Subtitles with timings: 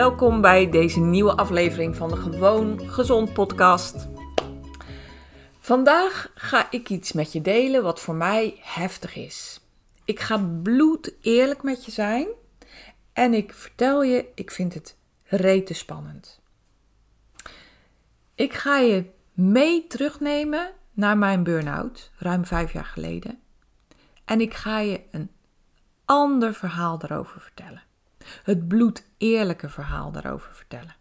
[0.00, 4.08] Welkom bij deze nieuwe aflevering van de Gewoon Gezond podcast.
[5.58, 9.60] Vandaag ga ik iets met je delen wat voor mij heftig is.
[10.04, 12.26] Ik ga bloed eerlijk met je zijn
[13.12, 16.40] en ik vertel je, ik vind het rete spannend.
[18.34, 23.38] Ik ga je mee terugnemen naar mijn burn-out, ruim vijf jaar geleden.
[24.24, 25.30] En ik ga je een
[26.04, 27.88] ander verhaal daarover vertellen.
[28.42, 30.96] Het bloed eerlijke verhaal daarover vertellen.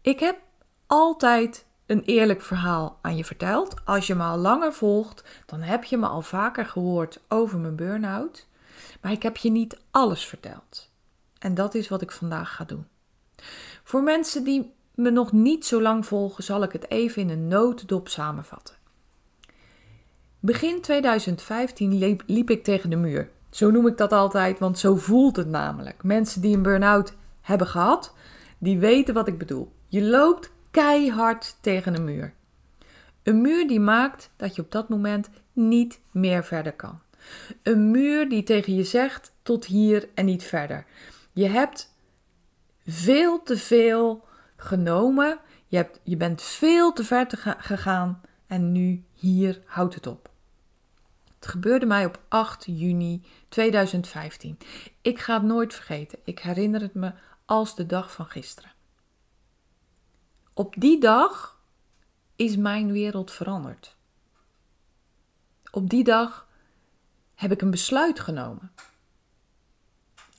[0.00, 0.38] Ik heb
[0.86, 3.74] altijd een eerlijk verhaal aan je verteld.
[3.84, 7.76] Als je me al langer volgt, dan heb je me al vaker gehoord over mijn
[7.76, 8.46] burn-out.
[9.00, 10.90] Maar ik heb je niet alles verteld.
[11.38, 12.86] En dat is wat ik vandaag ga doen.
[13.82, 17.48] Voor mensen die me nog niet zo lang volgen, zal ik het even in een
[17.48, 18.74] notendop samenvatten.
[20.40, 23.30] Begin 2015 liep, liep, ik tegen de muur.
[23.54, 26.02] Zo noem ik dat altijd, want zo voelt het namelijk.
[26.02, 28.14] Mensen die een burn-out hebben gehad,
[28.58, 29.72] die weten wat ik bedoel.
[29.88, 32.34] Je loopt keihard tegen een muur.
[33.22, 37.00] Een muur die maakt dat je op dat moment niet meer verder kan.
[37.62, 40.84] Een muur die tegen je zegt tot hier en niet verder.
[41.32, 41.94] Je hebt
[42.86, 44.24] veel te veel
[44.56, 45.38] genomen.
[45.66, 50.32] Je, hebt, je bent veel te ver te gegaan en nu hier houdt het op.
[51.44, 54.58] Het gebeurde mij op 8 juni 2015.
[55.00, 56.18] Ik ga het nooit vergeten.
[56.24, 57.12] Ik herinner het me
[57.44, 58.72] als de dag van gisteren.
[60.52, 61.60] Op die dag
[62.36, 63.96] is mijn wereld veranderd.
[65.70, 66.48] Op die dag
[67.34, 68.72] heb ik een besluit genomen.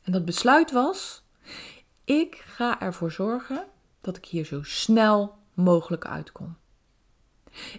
[0.04, 1.24] En dat besluit was:
[2.04, 3.68] ik ga ervoor zorgen
[4.02, 6.58] dat ik hier zo snel mogelijk uitkom.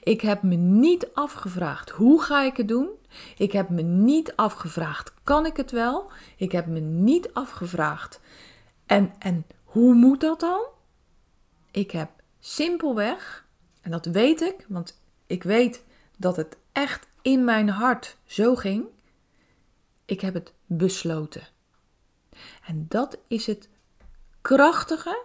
[0.03, 2.89] Ik heb me niet afgevraagd hoe ga ik het doen.
[3.37, 6.11] Ik heb me niet afgevraagd kan ik het wel.
[6.37, 8.21] Ik heb me niet afgevraagd
[8.87, 10.67] en, en hoe moet dat dan?
[11.71, 13.47] Ik heb simpelweg,
[13.81, 15.85] en dat weet ik, want ik weet
[16.17, 18.85] dat het echt in mijn hart zo ging.
[20.05, 21.49] Ik heb het besloten.
[22.67, 23.69] En dat is het
[24.41, 25.25] krachtige,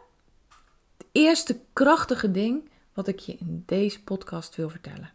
[0.97, 5.13] het eerste krachtige ding wat ik je in deze podcast wil vertellen.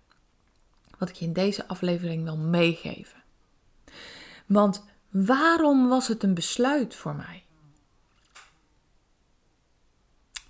[0.99, 3.23] Wat ik je in deze aflevering wil meegeven.
[4.47, 7.45] Want waarom was het een besluit voor mij?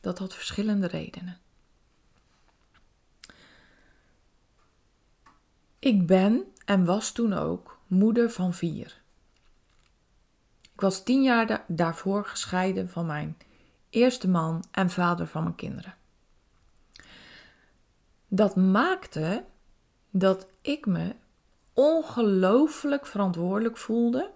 [0.01, 1.39] Dat had verschillende redenen.
[5.79, 9.01] Ik ben en was toen ook moeder van vier.
[10.73, 13.37] Ik was tien jaar daarvoor gescheiden van mijn
[13.91, 15.95] eerste man en vader van mijn kinderen.
[18.29, 19.45] Dat maakte
[20.11, 21.15] dat ik me
[21.73, 24.31] ongelooflijk verantwoordelijk voelde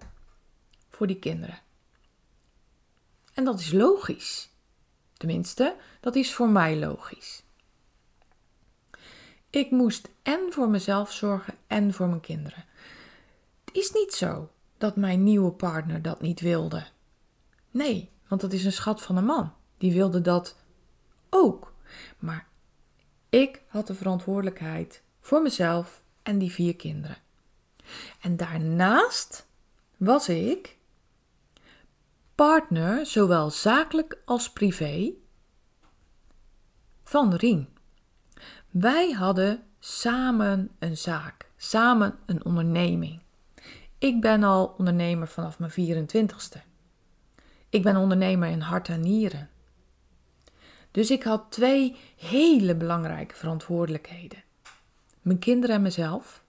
[0.89, 1.59] voor die kinderen.
[3.33, 4.49] En dat is logisch.
[5.13, 7.43] Tenminste, dat is voor mij logisch.
[9.49, 12.65] Ik moest en voor mezelf zorgen en voor mijn kinderen.
[13.65, 16.85] Het is niet zo dat mijn nieuwe partner dat niet wilde.
[17.71, 19.53] Nee, want dat is een schat van een man.
[19.77, 20.55] Die wilde dat
[21.29, 21.73] ook.
[22.19, 22.47] Maar
[23.31, 27.17] ik had de verantwoordelijkheid voor mezelf en die vier kinderen.
[28.21, 29.47] En daarnaast
[29.97, 30.77] was ik
[32.35, 35.11] partner, zowel zakelijk als privé,
[37.03, 37.67] van Rien.
[38.69, 43.21] Wij hadden samen een zaak, samen een onderneming.
[43.97, 46.59] Ik ben al ondernemer vanaf mijn 24ste.
[47.69, 49.49] Ik ben ondernemer in hart en nieren.
[50.91, 54.43] Dus ik had twee hele belangrijke verantwoordelijkheden:
[55.21, 56.43] mijn kinderen en mezelf,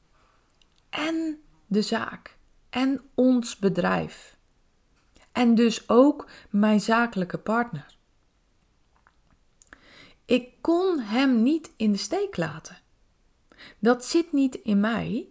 [0.91, 2.37] en de zaak
[2.71, 4.37] en ons bedrijf.
[5.33, 7.97] En dus ook mijn zakelijke partner.
[10.25, 12.79] Ik kon hem niet in de steek laten.
[13.79, 15.29] Dat zit niet in mij.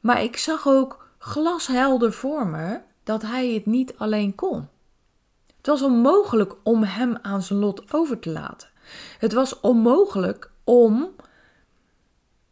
[0.00, 4.68] Maar ik zag ook glashelder voor me dat hij het niet alleen kon.
[5.68, 8.68] Was onmogelijk om hem aan zijn lot over te laten.
[9.18, 11.14] Het was onmogelijk om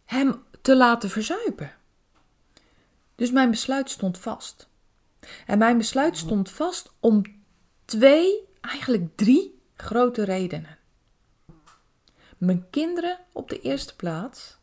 [0.04, 1.74] hem te laten verzuipen.
[3.14, 4.68] Dus mijn besluit stond vast.
[5.46, 7.22] En mijn besluit stond vast om
[7.84, 10.78] twee, eigenlijk drie grote redenen.
[12.38, 14.58] Mijn kinderen op de eerste plaats.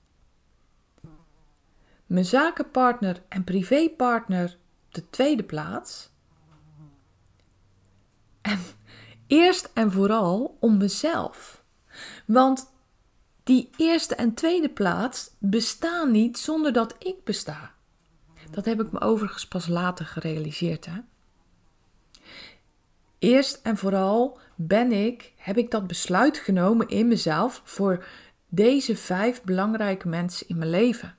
[2.06, 4.58] Mijn zakenpartner en privépartner
[4.88, 6.12] op de tweede plaats.
[8.44, 8.60] En
[9.28, 11.64] eerst en vooral om mezelf.
[12.26, 12.72] Want
[13.44, 17.72] die eerste en tweede plaats bestaan niet zonder dat ik besta.
[18.52, 20.86] Dat heb ik me overigens pas later gerealiseerd.
[20.86, 21.00] Hè?
[23.20, 28.06] Eerst en vooral ben ik, heb ik dat besluit genomen in mezelf voor
[28.50, 31.16] deze vijf belangrijke mensen in mijn leven.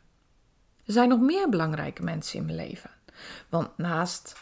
[0.86, 2.90] Er zijn nog meer belangrijke mensen in mijn leven.
[3.48, 4.36] Want naast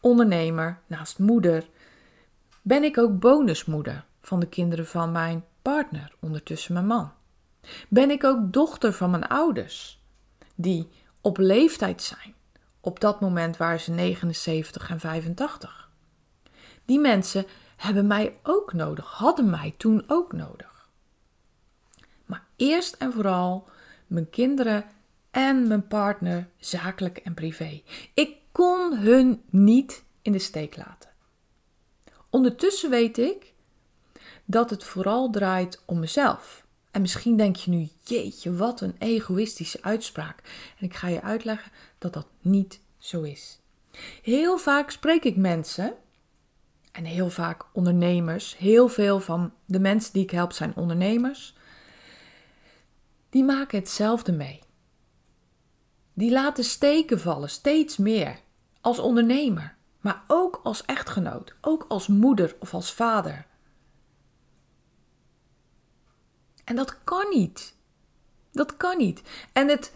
[0.00, 1.68] ondernemer, naast moeder,
[2.64, 7.12] ben ik ook bonusmoeder van de kinderen van mijn partner, ondertussen mijn man.
[7.88, 10.02] Ben ik ook dochter van mijn ouders,
[10.54, 10.88] die
[11.20, 12.34] op leeftijd zijn,
[12.80, 15.90] op dat moment waren ze 79 en 85.
[16.84, 17.46] Die mensen
[17.76, 20.88] hebben mij ook nodig, hadden mij toen ook nodig.
[22.26, 23.68] Maar eerst en vooral
[24.06, 24.84] mijn kinderen
[25.30, 27.82] en mijn partner, zakelijk en privé.
[28.14, 31.13] Ik kon hun niet in de steek laten.
[32.34, 33.52] Ondertussen weet ik
[34.44, 36.66] dat het vooral draait om mezelf.
[36.90, 40.42] En misschien denk je nu, jeetje, wat een egoïstische uitspraak.
[40.78, 43.60] En ik ga je uitleggen dat dat niet zo is.
[44.22, 45.94] Heel vaak spreek ik mensen,
[46.92, 51.54] en heel vaak ondernemers, heel veel van de mensen die ik help zijn ondernemers,
[53.30, 54.60] die maken hetzelfde mee.
[56.14, 58.38] Die laten steken vallen, steeds meer,
[58.80, 63.46] als ondernemer, maar ook als echtgenoot, ook als moeder of als vader.
[66.64, 67.74] En dat kan niet.
[68.52, 69.22] Dat kan niet.
[69.52, 69.92] En het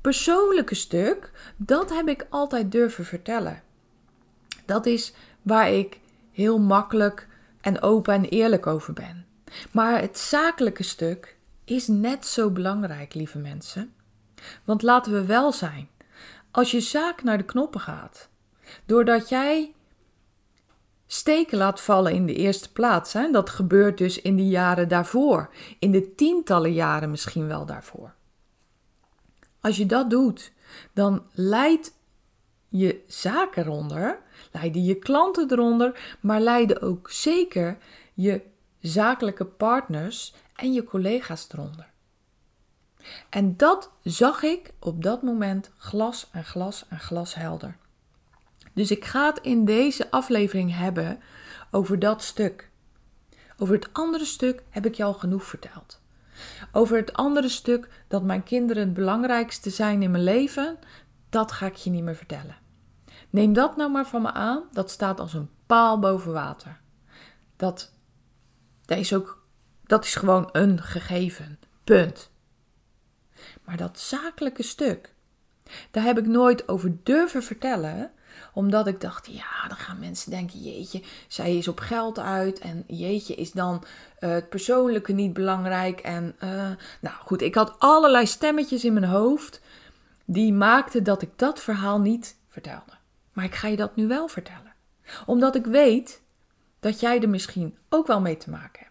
[0.00, 3.62] persoonlijke stuk, dat heb ik altijd durven vertellen.
[4.66, 6.00] Dat is waar ik
[6.30, 7.28] heel makkelijk
[7.60, 9.26] en open en eerlijk over ben.
[9.70, 13.94] Maar het zakelijke stuk is net zo belangrijk, lieve mensen.
[14.64, 15.88] Want laten we wel zijn,
[16.50, 18.30] als je zaak naar de knoppen gaat,
[18.86, 19.74] doordat jij
[21.06, 23.12] steken laat vallen in de eerste plaats.
[23.32, 28.14] Dat gebeurt dus in de jaren daarvoor, in de tientallen jaren misschien wel daarvoor.
[29.60, 30.52] Als je dat doet,
[30.92, 31.92] dan leidt
[32.68, 34.18] je zaken eronder,
[34.52, 37.78] leiden je klanten eronder, maar leiden ook zeker
[38.14, 38.40] je
[38.80, 41.90] zakelijke partners en je collega's eronder.
[43.28, 47.76] En dat zag ik op dat moment glas en glas en glashelder.
[48.72, 51.20] Dus ik ga het in deze aflevering hebben
[51.70, 52.70] over dat stuk.
[53.58, 56.00] Over het andere stuk heb ik je al genoeg verteld.
[56.72, 60.78] Over het andere stuk dat mijn kinderen het belangrijkste zijn in mijn leven,
[61.28, 62.56] dat ga ik je niet meer vertellen.
[63.30, 66.80] Neem dat nou maar van me aan, dat staat als een paal boven water.
[67.56, 67.92] Dat,
[68.84, 69.46] dat, is, ook,
[69.84, 71.58] dat is gewoon een gegeven.
[71.84, 72.30] Punt.
[73.64, 75.14] Maar dat zakelijke stuk,
[75.90, 78.12] daar heb ik nooit over durven vertellen,
[78.52, 82.84] omdat ik dacht, ja, dan gaan mensen denken, jeetje, zij is op geld uit en
[82.86, 83.84] jeetje, is dan
[84.20, 86.00] uh, het persoonlijke niet belangrijk.
[86.00, 86.70] En uh,
[87.00, 89.60] nou goed, ik had allerlei stemmetjes in mijn hoofd
[90.24, 92.92] die maakten dat ik dat verhaal niet vertelde.
[93.32, 94.74] Maar ik ga je dat nu wel vertellen.
[95.26, 96.22] Omdat ik weet
[96.80, 98.90] dat jij er misschien ook wel mee te maken hebt.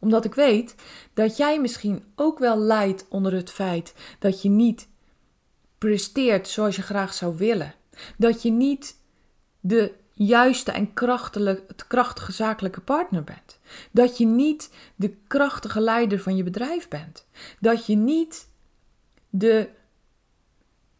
[0.00, 0.74] Omdat ik weet
[1.14, 4.88] dat jij misschien ook wel lijdt onder het feit dat je niet
[5.78, 7.74] presteert zoals je graag zou willen.
[8.16, 8.96] Dat je niet
[9.60, 10.92] de juiste en
[11.86, 13.58] krachtige zakelijke partner bent.
[13.90, 17.26] Dat je niet de krachtige leider van je bedrijf bent.
[17.60, 18.48] Dat je niet
[19.30, 19.68] de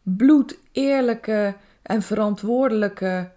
[0.03, 3.31] bloedeerlijke en verantwoordelijke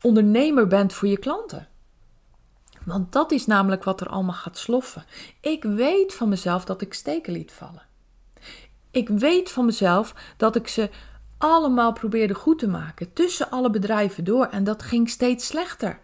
[0.00, 1.68] ondernemer bent voor je klanten.
[2.84, 5.04] Want dat is namelijk wat er allemaal gaat sloffen.
[5.40, 7.82] Ik weet van mezelf dat ik steken liet vallen.
[8.90, 10.90] Ik weet van mezelf dat ik ze
[11.40, 15.98] allemaal probeerde goed te maken tussen alle bedrijven door en dat ging steeds slechter.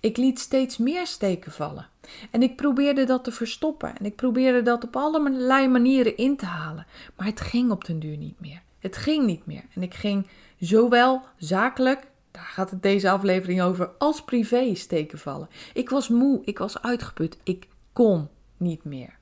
[0.00, 1.88] Ik liet steeds meer steken vallen.
[2.30, 6.46] En ik probeerde dat te verstoppen en ik probeerde dat op allerlei manieren in te
[6.46, 6.86] halen.
[7.16, 8.62] Maar het ging op den duur niet meer.
[8.78, 9.64] Het ging niet meer.
[9.74, 10.26] En ik ging
[10.58, 15.48] zowel zakelijk, daar gaat het deze aflevering over, als privé steken vallen.
[15.74, 19.16] Ik was moe, ik was uitgeput, ik kon niet meer.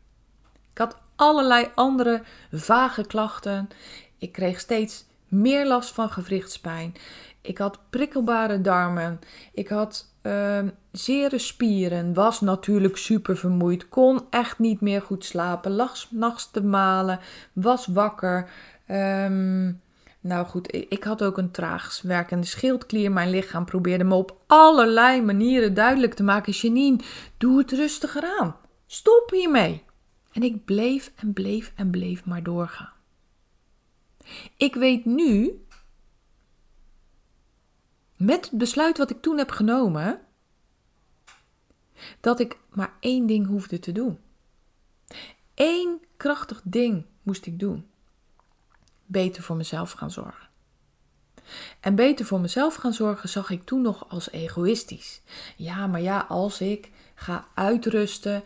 [0.73, 2.23] Ik had allerlei andere
[2.53, 3.69] vage klachten.
[4.19, 6.95] Ik kreeg steeds meer last van gewrichtspijn.
[7.41, 9.21] Ik had prikkelbare darmen.
[9.53, 10.59] Ik had uh,
[10.93, 12.15] zere spieren.
[12.15, 13.89] Was natuurlijk super vermoeid.
[13.89, 15.71] Kon echt niet meer goed slapen.
[15.73, 17.21] Lag nachts te malen.
[17.53, 18.51] Was wakker.
[18.91, 19.81] Um,
[20.21, 23.13] nou goed, ik had ook een traag werkende schildklier.
[23.13, 26.99] Mijn lichaam probeerde me op allerlei manieren duidelijk te maken: Janine,
[27.37, 28.57] doe het rustiger aan.
[28.87, 29.83] Stop hiermee.
[30.33, 32.96] En ik bleef en bleef en bleef maar doorgaan.
[34.57, 35.65] Ik weet nu,
[38.17, 40.21] met het besluit wat ik toen heb genomen,
[42.21, 44.19] dat ik maar één ding hoefde te doen.
[45.55, 47.87] Eén krachtig ding moest ik doen
[49.07, 50.49] beter voor mezelf gaan zorgen.
[51.81, 55.21] En beter voor mezelf gaan zorgen zag ik toen nog als egoïstisch.
[55.57, 58.43] Ja, maar ja, als ik ga uitrusten,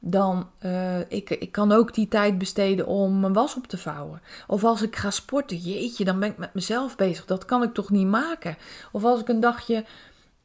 [0.00, 4.20] dan uh, ik, ik kan ook die tijd besteden om mijn was op te vouwen.
[4.46, 7.24] Of als ik ga sporten, jeetje, dan ben ik met mezelf bezig.
[7.24, 8.56] Dat kan ik toch niet maken.
[8.92, 9.84] Of als ik een dagje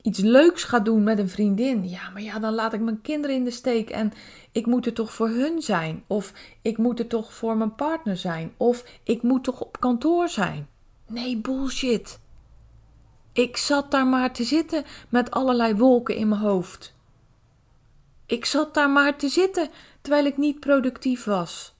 [0.02, 1.90] iets leuks ga doen met een vriendin.
[1.90, 4.14] Ja, maar ja, dan laat ik mijn kinderen in de steek en
[4.52, 6.04] ik moet er toch voor hun zijn.
[6.08, 8.54] Of ik moet er toch voor mijn partner zijn.
[8.58, 10.68] Of ik moet toch op kantoor zijn.
[11.08, 12.20] Nee, bullshit.
[13.34, 16.95] Ik zat daar maar te zitten met allerlei wolken in mijn hoofd.
[18.26, 19.70] Ik zat daar maar te zitten
[20.02, 21.76] terwijl ik niet productief was.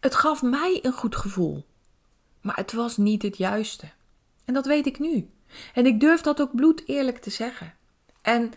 [0.00, 1.66] Het gaf mij een goed gevoel,
[2.40, 3.90] maar het was niet het juiste.
[4.44, 5.30] En dat weet ik nu.
[5.74, 7.74] En ik durf dat ook bloed eerlijk te zeggen.
[8.22, 8.52] En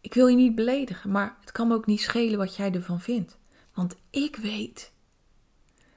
[0.00, 3.00] ik wil je niet beledigen, maar het kan me ook niet schelen wat jij ervan
[3.00, 3.38] vindt.
[3.74, 4.92] Want ik weet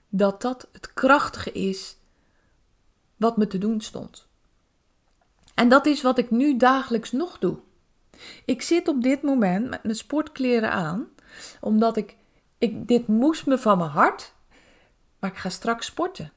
[0.10, 1.98] dat dat het krachtige is
[3.17, 4.27] wat me te doen stond.
[5.53, 7.60] En dat is wat ik nu dagelijks nog doe.
[8.46, 11.08] Ik zit op dit moment met mijn sportkleren aan,
[11.62, 12.16] omdat ik,
[12.58, 14.34] ik dit moest me van mijn hart,
[15.20, 16.32] maar ik ga straks sporten.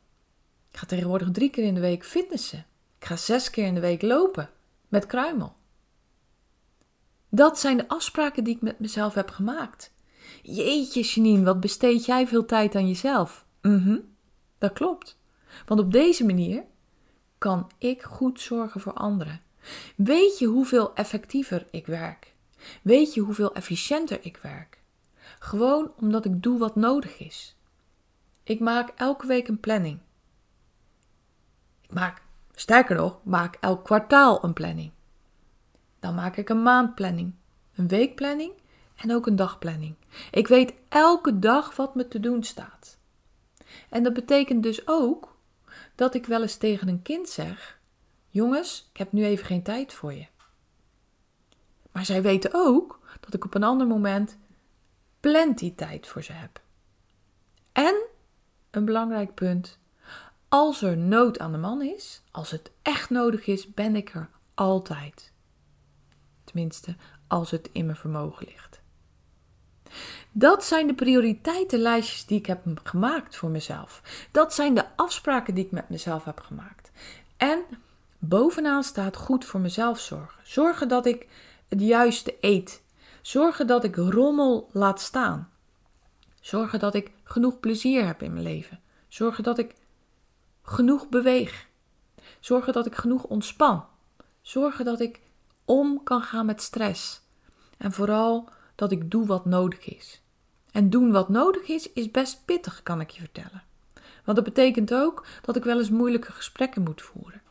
[0.71, 2.67] Ik ga tegenwoordig drie keer in de week fitnessen.
[2.99, 4.51] Ik ga zes keer in de week lopen
[4.89, 5.55] met kruimel.
[7.29, 9.93] Dat zijn de afspraken die ik met mezelf heb gemaakt.
[10.43, 13.47] Jeetje, Janine, wat besteed jij veel tijd aan jezelf?
[13.63, 13.99] Mhm,
[14.59, 15.19] dat klopt.
[15.67, 16.65] Want op deze manier
[17.39, 19.41] kan ik goed zorgen voor anderen.
[19.97, 22.35] Weet je hoeveel effectiever ik werk?
[22.83, 24.79] Weet je hoeveel efficiënter ik werk?
[25.39, 27.57] Gewoon omdat ik doe wat nodig is.
[28.43, 29.99] Ik maak elke week een planning.
[31.83, 32.23] Ik maak
[32.55, 34.91] Sterker nog, maak elk kwartaal een planning.
[36.01, 37.35] Dan maak ik een maandplanning,
[37.75, 38.53] een weekplanning
[38.97, 39.95] en ook een dagplanning.
[40.31, 42.99] Ik weet elke dag wat me te doen staat.
[43.89, 45.37] En dat betekent dus ook
[45.95, 47.79] dat ik wel eens tegen een kind zeg:
[48.35, 50.27] Jongens, ik heb nu even geen tijd voor je.
[51.93, 54.39] Maar zij weten ook dat ik op een ander moment
[55.21, 56.61] plenty tijd voor ze heb.
[57.73, 58.07] En
[58.71, 59.79] een belangrijk punt:
[60.49, 64.29] als er nood aan de man is, als het echt nodig is, ben ik er
[64.55, 65.33] altijd.
[66.45, 68.81] Tenminste, als het in mijn vermogen ligt.
[70.33, 74.03] Dat zijn de prioriteitenlijstjes die ik heb gemaakt voor mezelf.
[74.31, 76.91] Dat zijn de afspraken die ik met mezelf heb gemaakt.
[77.37, 77.65] En
[78.29, 80.41] bovenaan staat goed voor mezelf zorgen.
[80.43, 81.29] Zorgen dat ik
[81.69, 82.83] het juiste eet.
[83.23, 85.51] Zorgen dat ik rommel laat staan.
[86.41, 88.81] Zorgen dat ik genoeg plezier heb in mijn leven.
[89.09, 89.75] Zorgen dat ik
[90.63, 91.67] genoeg beweeg.
[92.41, 93.85] Zorgen dat ik genoeg ontspan.
[94.43, 95.21] Zorgen dat ik
[95.65, 97.21] om kan gaan met stress.
[97.77, 100.23] En vooral dat ik doe wat nodig is.
[100.73, 103.63] En doen wat nodig is, is best pittig, kan ik je vertellen.
[104.25, 107.43] Want dat betekent ook dat ik wel eens moeilijke gesprekken moet voeren.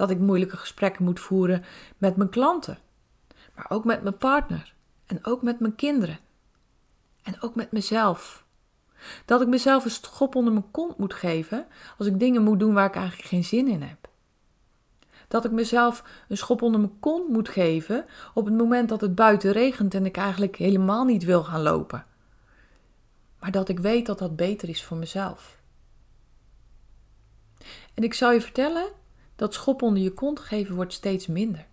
[0.00, 1.64] Dat ik moeilijke gesprekken moet voeren
[1.98, 2.78] met mijn klanten,
[3.54, 4.74] maar ook met mijn partner
[5.06, 6.18] en ook met mijn kinderen
[7.22, 8.44] en ook met mezelf.
[9.24, 11.66] Dat ik mezelf een schop onder mijn kont moet geven
[11.98, 14.08] als ik dingen moet doen waar ik eigenlijk geen zin in heb.
[15.28, 18.04] Dat ik mezelf een schop onder mijn kont moet geven
[18.34, 22.04] op het moment dat het buiten regent en ik eigenlijk helemaal niet wil gaan lopen.
[23.38, 25.58] Maar dat ik weet dat dat beter is voor mezelf.
[27.94, 28.98] En ik zou je vertellen,
[29.40, 31.66] dat schop onder je kont geven wordt steeds minder.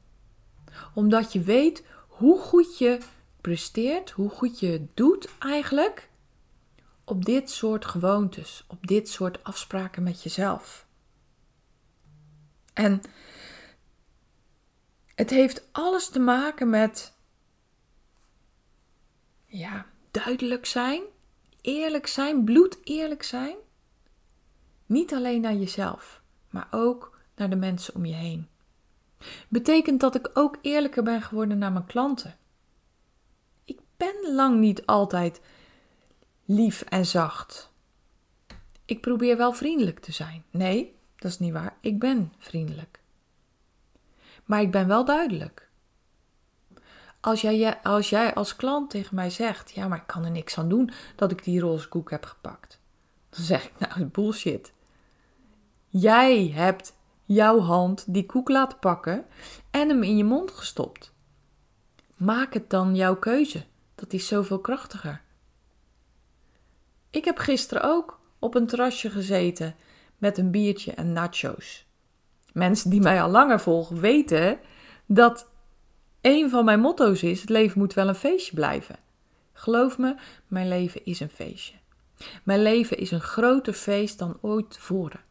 [0.94, 3.00] Omdat je weet hoe goed je
[3.42, 6.10] presteert, hoe goed je doet eigenlijk
[7.04, 10.88] op dit soort gewoontes, op dit soort afspraken met jezelf.
[12.74, 13.02] En
[15.16, 17.14] het heeft alles te maken met
[19.46, 21.02] ja, duidelijk zijn,
[21.62, 23.56] eerlijk zijn, bloed eerlijk zijn.
[24.86, 28.48] Niet alleen naar jezelf, maar ook naar de mensen om je heen.
[29.48, 32.38] Betekent dat ik ook eerlijker ben geworden naar mijn klanten.
[33.64, 35.42] Ik ben lang niet altijd
[36.46, 37.72] lief en zacht.
[38.86, 40.44] Ik probeer wel vriendelijk te zijn.
[40.50, 41.78] Nee, dat is niet waar.
[41.82, 43.00] Ik ben vriendelijk.
[44.46, 45.70] Maar ik ben wel duidelijk.
[47.20, 50.58] Als jij, als jij als klant tegen mij zegt: Ja, maar ik kan er niks
[50.58, 52.80] aan doen dat ik die roze koek heb gepakt.
[53.30, 54.72] Dan zeg ik: Nou, bullshit.
[55.88, 56.97] Jij hebt
[57.28, 59.26] jouw hand die koek laten pakken
[59.72, 61.14] en hem in je mond gestopt.
[62.16, 63.66] Maak het dan jouw keuze.
[63.96, 65.22] Dat is zoveel krachtiger.
[67.10, 69.76] Ik heb gisteren ook op een terrasje gezeten
[70.18, 71.86] met een biertje en nachos.
[72.54, 74.60] Mensen die mij al langer volgen weten
[75.06, 75.50] dat
[76.22, 78.96] een van mijn motto's is: het leven moet wel een feestje blijven.
[79.54, 80.16] Geloof me,
[80.48, 81.76] mijn leven is een feestje.
[82.44, 85.27] Mijn leven is een groter feest dan ooit tevoren.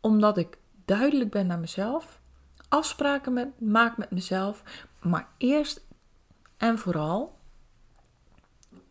[0.00, 2.20] Omdat ik duidelijk ben naar mezelf,
[2.68, 4.62] afspraken maak met mezelf,
[5.02, 5.80] maar eerst
[6.56, 7.38] en vooral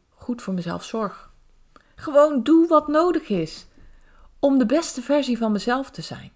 [0.10, 1.32] goed voor mezelf zorg.
[1.96, 3.66] Gewoon doe wat nodig is
[4.40, 6.32] om de beste versie van mezelf te zijn.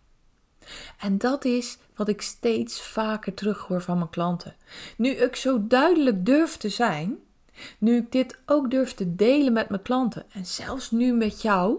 [0.97, 4.55] En dat is wat ik steeds vaker terughoor van mijn klanten.
[4.97, 7.19] Nu ik zo duidelijk durf te zijn,
[7.77, 11.77] nu ik dit ook durf te delen met mijn klanten en zelfs nu met jou,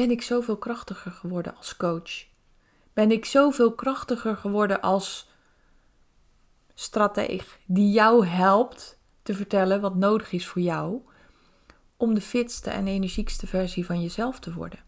[0.00, 2.26] ben ik zoveel krachtiger geworden als coach.
[2.92, 5.28] Ben ik zoveel krachtiger geworden als
[6.74, 11.00] strateeg die jou helpt te vertellen wat nodig is voor jou
[11.96, 14.78] om de fitste en energiekste versie van jezelf te worden.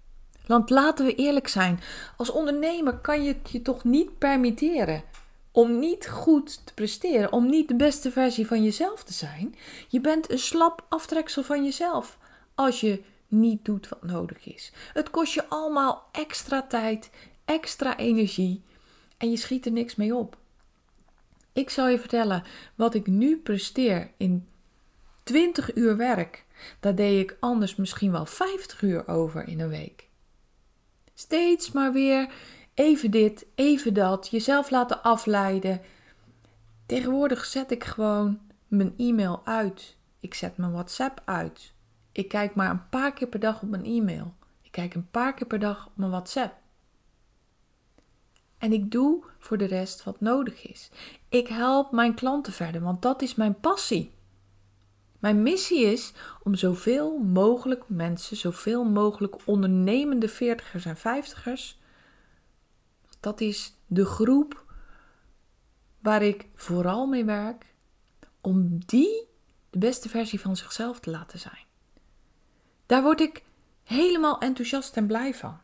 [0.47, 1.81] Want laten we eerlijk zijn,
[2.16, 5.02] als ondernemer kan je het je toch niet permitteren
[5.50, 9.54] om niet goed te presteren, om niet de beste versie van jezelf te zijn.
[9.88, 12.19] Je bent een slap aftreksel van jezelf
[12.54, 13.02] als je
[13.33, 14.73] niet doet wat nodig is.
[14.93, 17.11] Het kost je allemaal extra tijd,
[17.45, 18.62] extra energie
[19.19, 20.37] en je schiet er niks mee op.
[21.53, 24.47] Ik zal je vertellen wat ik nu presteer in
[25.23, 26.45] 20 uur werk.
[26.81, 30.09] Daar deed ik anders misschien wel 50 uur over in een week.
[31.14, 32.33] Steeds maar weer
[32.75, 35.81] even dit, even dat, jezelf laten afleiden.
[36.87, 39.97] Tegenwoordig zet ik gewoon mijn e-mail uit.
[40.21, 41.73] Ik zet mijn WhatsApp uit.
[42.12, 44.35] Ik kijk maar een paar keer per dag op mijn e-mail.
[44.62, 46.61] Ik kijk een paar keer per dag op mijn WhatsApp.
[48.59, 50.90] En ik doe voor de rest wat nodig is.
[51.29, 54.12] Ik help mijn klanten verder, want dat is mijn passie.
[55.18, 61.81] Mijn missie is om zoveel mogelijk mensen, zoveel mogelijk ondernemende veertigers en vijftigers,
[63.20, 64.64] dat is de groep
[65.98, 67.75] waar ik vooral mee werk,
[68.40, 69.29] om die
[69.70, 71.64] de beste versie van zichzelf te laten zijn.
[72.92, 73.42] Daar word ik
[73.85, 75.59] helemaal enthousiast en blij van.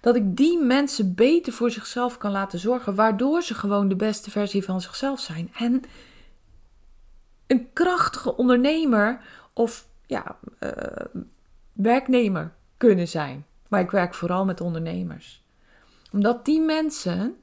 [0.00, 4.30] Dat ik die mensen beter voor zichzelf kan laten zorgen, waardoor ze gewoon de beste
[4.30, 5.52] versie van zichzelf zijn.
[5.54, 5.82] En
[7.46, 9.20] een krachtige ondernemer
[9.52, 10.72] of ja, uh,
[11.72, 13.46] werknemer kunnen zijn.
[13.68, 15.42] Maar ik werk vooral met ondernemers.
[16.12, 17.36] Omdat die mensen,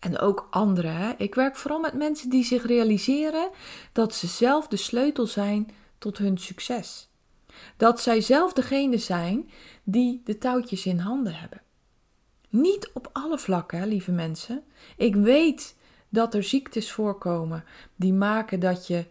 [0.00, 3.50] en ook anderen, ik werk vooral met mensen die zich realiseren
[3.92, 7.08] dat ze zelf de sleutel zijn tot hun succes.
[7.76, 9.50] Dat zij zelf degene zijn
[9.82, 11.62] die de touwtjes in handen hebben.
[12.48, 14.64] Niet op alle vlakken, lieve mensen.
[14.96, 15.76] Ik weet
[16.08, 17.64] dat er ziektes voorkomen
[17.96, 19.04] die maken dat je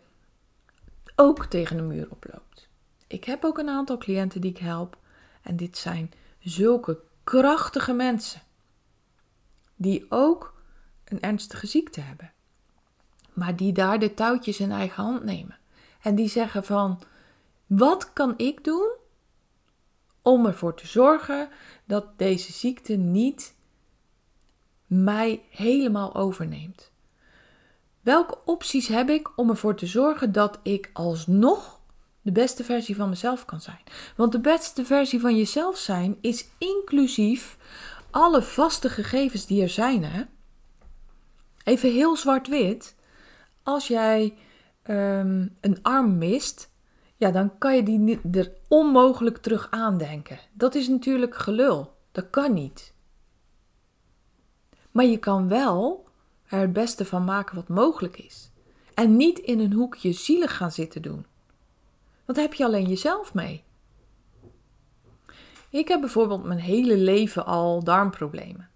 [1.16, 2.70] ook tegen de muur oploopt.
[3.08, 4.98] Ik heb ook een aantal cliënten die ik help
[5.42, 8.42] en dit zijn zulke krachtige mensen
[9.76, 10.54] die ook
[11.04, 12.32] een ernstige ziekte hebben,
[13.34, 15.58] maar die daar de touwtjes in eigen hand nemen
[16.02, 17.00] en die zeggen van
[17.78, 18.92] wat kan ik doen
[20.22, 21.50] om ervoor te zorgen
[21.86, 23.56] dat deze ziekte niet
[24.86, 26.92] mij helemaal overneemt.
[28.02, 31.80] Welke opties heb ik om ervoor te zorgen dat ik alsnog
[32.22, 33.82] de beste versie van mezelf kan zijn?
[34.16, 37.58] Want de beste versie van jezelf zijn is inclusief
[38.10, 40.04] alle vaste gegevens die er zijn.
[40.04, 40.24] Hè?
[41.64, 42.96] Even heel zwart-wit.
[43.64, 44.38] Als jij
[44.88, 46.73] um, een arm mist,
[47.24, 50.40] ja, dan kan je die er onmogelijk terug aandenken.
[50.52, 51.94] Dat is natuurlijk gelul.
[52.12, 52.94] Dat kan niet.
[54.92, 56.08] Maar je kan wel
[56.48, 58.52] er het beste van maken wat mogelijk is.
[58.94, 61.26] En niet in een hoekje zielig gaan zitten doen.
[62.26, 63.64] Want heb je alleen jezelf mee.
[65.70, 68.70] Ik heb bijvoorbeeld mijn hele leven al darmproblemen.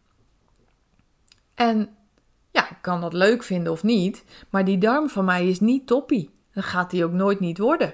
[1.53, 1.95] En
[2.51, 5.88] ja, ik kan dat leuk vinden of niet, maar die darm van mij is niet
[5.88, 6.29] toppie.
[6.53, 7.93] Dan gaat die ook nooit niet worden.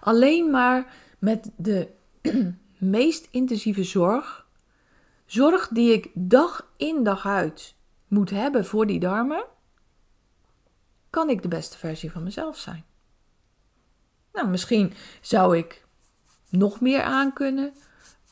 [0.00, 1.88] Alleen maar met de
[2.78, 4.46] meest intensieve zorg,
[5.26, 7.74] zorg die ik dag in dag uit
[8.08, 9.44] moet hebben voor die darmen,
[11.10, 12.84] kan ik de beste versie van mezelf zijn.
[14.32, 15.84] Nou, misschien zou ik
[16.50, 17.74] nog meer aankunnen,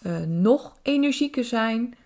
[0.03, 1.97] uh, nog energieker zijn,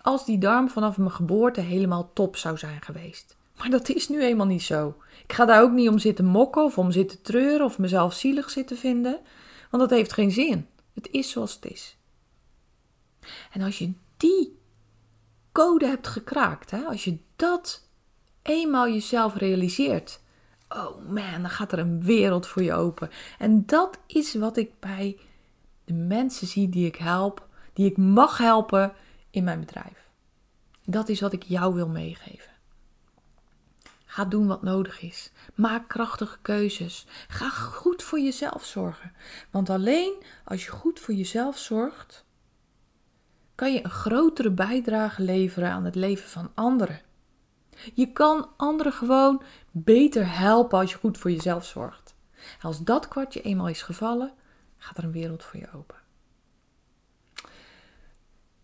[0.00, 3.37] als die darm vanaf mijn geboorte helemaal top zou zijn geweest.
[3.58, 4.96] Maar dat is nu eenmaal niet zo.
[5.22, 8.50] Ik ga daar ook niet om zitten mokken of om zitten treuren of mezelf zielig
[8.50, 9.20] zitten vinden,
[9.70, 10.66] want dat heeft geen zin.
[10.94, 11.96] Het is zoals het is.
[13.52, 14.58] En als je die
[15.52, 17.88] code hebt gekraakt, hè, als je dat
[18.42, 20.20] eenmaal jezelf realiseert,
[20.68, 23.10] oh man, dan gaat er een wereld voor je open.
[23.38, 25.18] En dat is wat ik bij
[25.84, 28.92] de mensen zie die ik help, die ik mag helpen
[29.30, 30.08] in mijn bedrijf.
[30.84, 32.57] Dat is wat ik jou wil meegeven.
[34.18, 35.30] Ga doen wat nodig is.
[35.54, 37.06] Maak krachtige keuzes.
[37.28, 39.12] Ga goed voor jezelf zorgen.
[39.50, 42.24] Want alleen als je goed voor jezelf zorgt,
[43.54, 47.00] kan je een grotere bijdrage leveren aan het leven van anderen.
[47.94, 52.14] Je kan anderen gewoon beter helpen als je goed voor jezelf zorgt.
[52.62, 54.32] Als dat kwartje eenmaal is gevallen,
[54.76, 55.96] gaat er een wereld voor je open.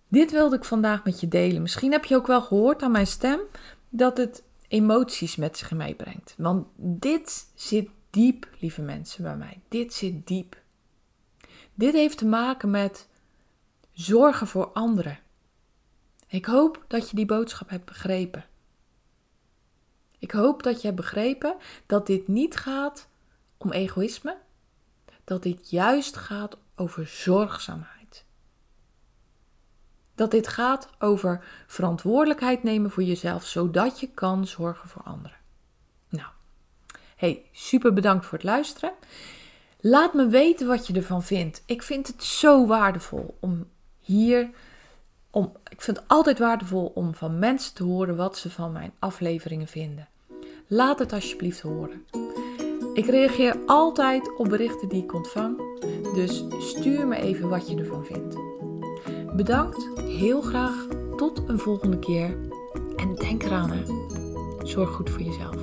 [0.08, 1.62] Dit wilde ik vandaag met je delen.
[1.62, 3.40] Misschien heb je ook wel gehoord aan mijn stem
[3.88, 6.34] dat het emoties met zich meebrengt.
[6.36, 9.60] Want dit zit diep, lieve mensen, bij mij.
[9.68, 10.62] Dit zit diep.
[11.74, 13.08] Dit heeft te maken met
[13.92, 15.18] zorgen voor anderen.
[16.26, 18.44] Ik hoop dat je die boodschap hebt begrepen.
[20.18, 23.08] Ik hoop dat je hebt begrepen dat dit niet gaat
[23.56, 24.36] om egoïsme,
[25.24, 27.93] dat dit juist gaat over zorgzaamheid.
[30.14, 35.36] Dat dit gaat over verantwoordelijkheid nemen voor jezelf, zodat je kan zorgen voor anderen.
[36.08, 36.28] Nou,
[37.16, 38.92] hey, super bedankt voor het luisteren.
[39.80, 41.62] Laat me weten wat je ervan vindt.
[41.66, 43.66] Ik vind het zo waardevol om
[44.00, 44.50] hier.
[45.30, 48.92] Om, ik vind het altijd waardevol om van mensen te horen wat ze van mijn
[48.98, 50.08] afleveringen vinden.
[50.66, 52.06] Laat het alsjeblieft horen.
[52.94, 55.56] Ik reageer altijd op berichten die ik ontvang,
[56.14, 58.36] dus stuur me even wat je ervan vindt.
[59.36, 62.36] Bedankt, heel graag tot een volgende keer
[62.96, 63.70] en denk eraan,
[64.62, 65.56] zorg goed voor jezelf.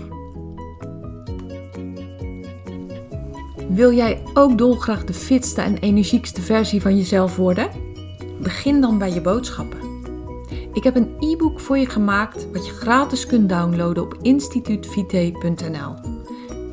[3.69, 7.69] Wil jij ook dolgraag de fitste en energiekste versie van jezelf worden?
[8.41, 9.79] Begin dan bij je boodschappen.
[10.73, 15.95] Ik heb een e-book voor je gemaakt wat je gratis kunt downloaden op instituutvite.nl.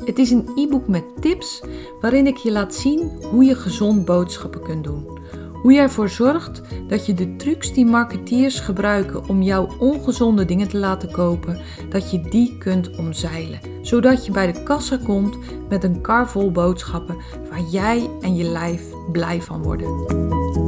[0.05, 1.63] Het is een e-book met tips
[2.01, 5.18] waarin ik je laat zien hoe je gezond boodschappen kunt doen.
[5.61, 10.67] Hoe je ervoor zorgt dat je de trucs die marketeers gebruiken om jouw ongezonde dingen
[10.67, 13.59] te laten kopen, dat je die kunt omzeilen.
[13.81, 15.37] Zodat je bij de kassa komt
[15.69, 17.17] met een kar vol boodschappen
[17.49, 20.58] waar jij en je lijf blij van worden.